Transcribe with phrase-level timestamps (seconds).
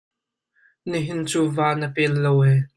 [0.89, 2.59] Nihin cu va na pel lo ee.